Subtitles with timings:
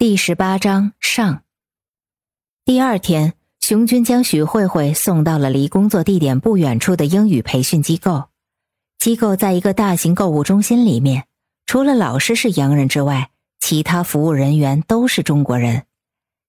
[0.00, 1.42] 第十八章上。
[2.64, 8.30] 第二天，熊军将许慧慧送到了离工作地点不远处的英语培训机构。
[8.98, 11.26] 机构在一个大型购物中心里面，
[11.66, 13.28] 除了老师是洋人之外，
[13.58, 15.84] 其他服务人员都是中国人。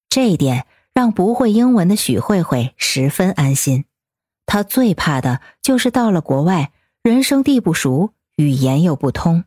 [0.08, 3.84] 这一点让不会英文的许慧慧十分安心。
[4.46, 6.72] 她最怕的就是到了国外，
[7.04, 9.44] 人生地不熟，语言又不通。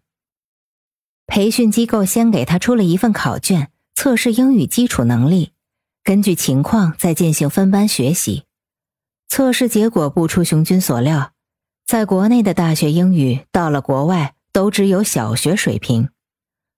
[1.27, 3.71] 培训机构先给她出了一份考卷。
[4.05, 5.53] 测试英语基础能力，
[6.03, 8.45] 根据情况再进行分班学习。
[9.29, 11.33] 测试结果不出熊军所料，
[11.87, 16.11] 在国内的大学英语到了国外都只有小学水平。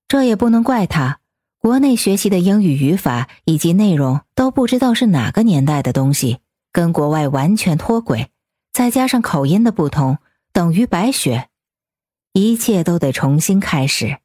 [0.07, 1.19] 这也不能怪他，
[1.59, 6.39] 国内学习的英语语法以及内容都不知道是哪个年代的东西，
[6.71, 8.31] 跟国外完全脱轨，
[8.73, 10.19] 再加上口音的不同，
[10.53, 11.49] 等于白学，
[12.33, 14.19] 一切都得重新开始。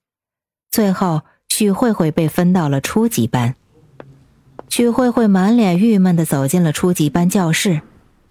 [0.69, 1.23] 最后。
[1.53, 3.55] 许慧慧被分到了初级班。
[4.69, 7.81] 许慧慧满脸郁闷的走进了初级班教室，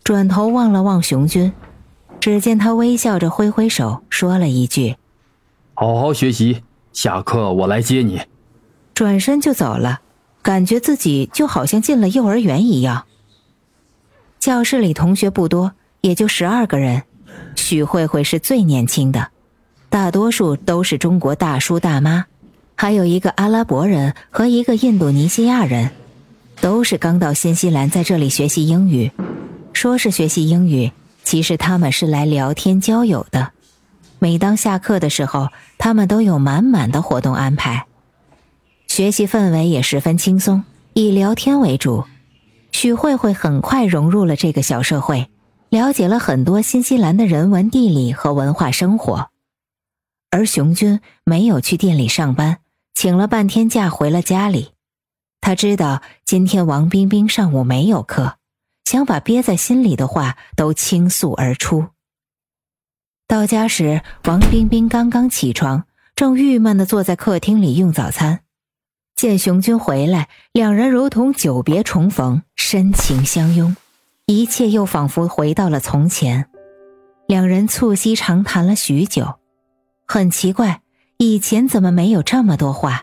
[0.03, 1.53] 转头望了望熊军，
[2.19, 4.97] 只见他微笑着挥挥手，说了一句
[5.77, 6.63] ：“好好学习，
[6.95, 8.23] 下课我来接你。”
[8.95, 10.01] 转身就走了，
[10.41, 13.05] 感觉自己就好像进了幼儿园一样。
[14.39, 17.03] 教室里同学不多，也就十二个人，
[17.55, 19.29] 许慧慧是最年轻的，
[19.91, 22.25] 大多数都是中国大叔大妈。
[22.81, 25.91] 还有一个阿拉伯人和一个印度尼西亚人，
[26.63, 29.13] 都是刚到新西兰，在这里学习英语。
[29.75, 30.91] 说是学习英语，
[31.23, 33.53] 其实他们是来聊天交友的。
[34.19, 37.85] 每当下课的时候，他们都有满满的活动安排，
[38.89, 40.65] 学习氛围也十分轻松，
[40.95, 42.05] 以聊天为主。
[42.73, 45.29] 许慧慧很快融入了这个小社会，
[45.69, 49.29] 了解了很多新西兰的人文地理和文化生活。
[50.31, 52.57] 而熊军没有去店里上班。
[52.95, 54.73] 请了半天假回了家里，
[55.41, 58.37] 他知道今天王冰冰上午没有课，
[58.85, 61.87] 想把憋在心里的话都倾诉而出。
[63.27, 65.85] 到家时，王冰冰刚刚起床，
[66.15, 68.41] 正郁闷的坐在客厅里用早餐。
[69.15, 73.77] 见熊军回来，两人如同久别重逢，深情相拥，
[74.27, 76.51] 一切又仿佛回到了从前。
[77.27, 79.39] 两人促膝长谈了许久，
[80.07, 80.83] 很奇怪。
[81.23, 83.03] 以前怎么没有这么多话？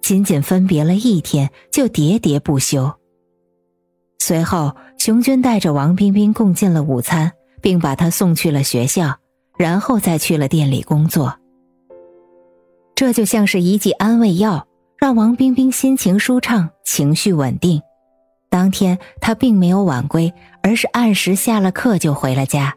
[0.00, 2.94] 仅仅分别了一天就喋喋不休。
[4.20, 9.16] 随后，熊军带着王冰冰共进了午餐，并把她送去了学校，
[9.58, 11.36] 然后再去了店里工作。
[12.94, 17.82] 这就像是一剂安慰药，让王冰冰心情舒畅，情绪稳定。
[18.48, 20.32] 当天，她并没有晚归，
[20.62, 22.76] 而是按时下了课就回了家。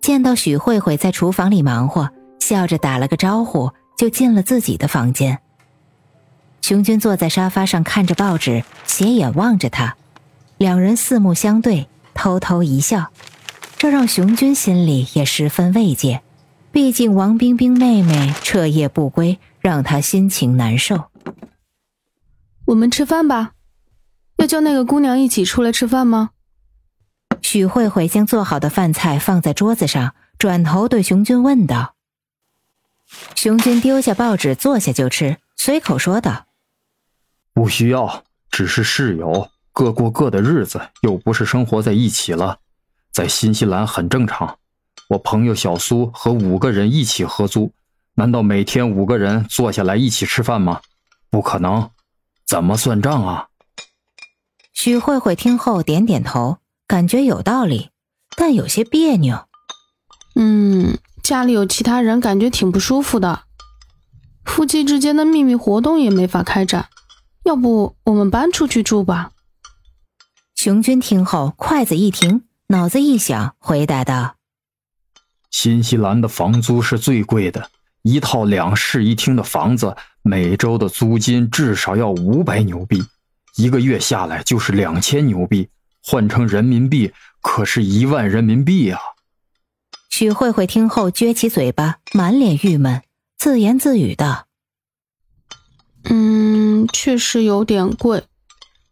[0.00, 2.08] 见到许慧慧在厨房里忙活，
[2.40, 3.70] 笑着打了个招呼。
[3.96, 5.40] 就进了自己的房间。
[6.60, 9.96] 熊军坐在沙发上看着报纸，斜眼望着他，
[10.58, 13.10] 两人四目相对，偷偷一笑，
[13.76, 16.22] 这让熊军心里也十分慰藉。
[16.72, 21.04] 毕竟王冰冰妹妹彻夜不归，让他心情难受。
[22.66, 23.52] 我们吃饭吧，
[24.36, 26.30] 要叫那个姑娘一起出来吃饭吗？
[27.40, 31.95] 许慧慧将做好的饭菜放在桌子上，转头对熊军问道。
[33.34, 36.46] 熊军丢下报纸，坐下就吃，随口说道
[37.54, 42.58] ：“不需要，只是室友，各过各的日子，又不是生活在一起了，
[43.12, 44.58] 在新西兰很正常。
[45.08, 47.72] 我朋友小苏和五个人一起合租，
[48.14, 50.80] 难道每天五个人坐下来一起吃饭吗？
[51.30, 51.90] 不可能，
[52.44, 53.48] 怎么算账啊？”
[54.74, 57.90] 许慧慧听后点点头，感觉有道理，
[58.36, 59.46] 但有些别扭。
[60.34, 60.98] 嗯。
[61.26, 63.42] 家里有其他人，感觉挺不舒服的。
[64.44, 66.86] 夫妻之间的秘密活动也没法开展，
[67.42, 69.32] 要不我们搬出去住吧？
[70.54, 74.36] 熊军听后，筷子一停，脑子一想，回答道
[75.50, 77.70] ：“新西兰的房租是最贵的，
[78.02, 83.04] 一套两室一厅的房子，每周的租金至少要五百纽币，
[83.56, 85.68] 一个月下来就是两千纽币，
[86.04, 87.12] 换成人民币
[87.42, 89.00] 可是一万人民币啊！”
[90.10, 93.02] 许慧慧听后撅起嘴巴，满脸郁闷，
[93.36, 94.46] 自言自语道
[96.08, 98.24] ：“嗯，确实有点贵。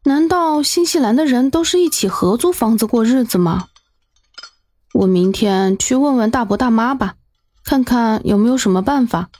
[0.05, 3.69] 难道新西兰的人都是一起合租房子过日子吗？
[4.93, 7.14] 我明天去问问大伯大妈吧，
[7.64, 9.31] 看看有没有什么办法。”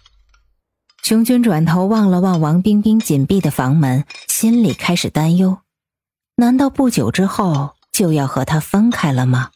[1.05, 5.59] 熊军转头望了望王冰冰紧闭的房门，心里开始担忧：
[6.37, 9.51] 难道不久之后就要和他分开了吗？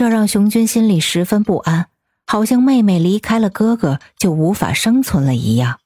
[0.00, 1.90] 这让熊军心里十分不安，
[2.26, 5.78] 好像妹妹离开了哥哥就无法生存了一样。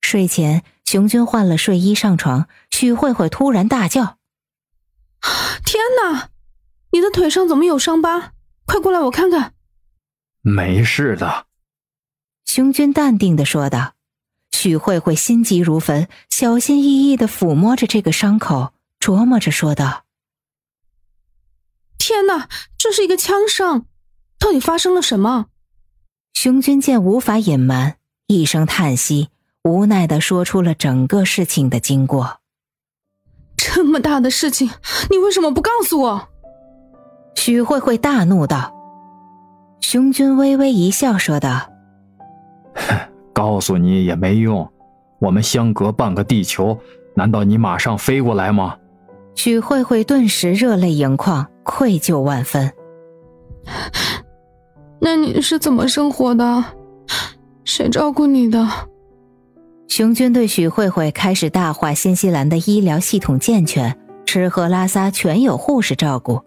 [0.00, 4.16] 睡前，熊军换了睡衣上床，许慧慧突然大叫
[5.66, 6.30] ：“天哪！
[6.92, 8.32] 你的腿上怎么有伤疤？
[8.64, 9.52] 快过来，我看看。”
[10.40, 11.44] 没事的，
[12.46, 13.92] 熊军淡定的说道。
[14.50, 20.06] 许慧慧心急如焚，小心翼翼的抚摸着这个伤口，琢磨着说道
[22.08, 23.84] ：“天哪，这是一个枪声，
[24.38, 25.48] 到底发生了什么？”
[26.32, 27.96] 熊军见无法隐瞒，
[28.28, 29.28] 一声叹息，
[29.62, 32.38] 无奈的说出了整个事情的经过。
[33.58, 34.70] 这么大的事情，
[35.10, 36.28] 你为什么不告诉我？
[37.34, 38.74] 许慧慧大怒道。
[39.82, 41.70] 熊军微微一笑，说道。
[43.34, 44.66] 告诉你也没用，
[45.18, 46.80] 我们相隔半个地球，
[47.14, 48.78] 难道你马上飞过来吗？
[49.38, 52.72] 许慧慧顿时热泪盈眶，愧疚万分。
[55.00, 56.64] 那你是怎么生活的？
[57.62, 58.68] 谁照顾你的？
[59.86, 63.96] 熊军对许慧慧开始大话：新西兰的医疗系统健全，
[64.26, 66.40] 吃喝拉撒全有护士照顾，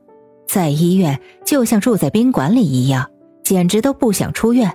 [0.46, 3.10] 在医院就像住在宾馆里一样，
[3.42, 4.70] 简直都不想出院。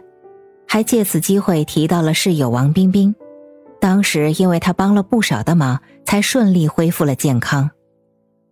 [0.66, 3.14] 还借此机会提到了室友王冰冰，
[3.78, 7.68] 当时因为她帮了不少的忙，才顺利恢复了健康。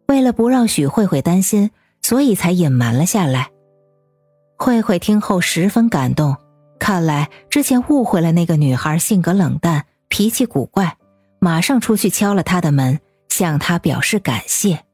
[0.06, 1.70] 为了不让许慧慧担心，
[2.02, 3.50] 所以才隐瞒了下来。
[4.56, 6.36] 慧慧听后十分感动，
[6.78, 10.96] 看来之前误会了那个女孩性格冷淡、脾气古怪，
[11.40, 14.84] 马上出去敲了她的门，向她表示感谢。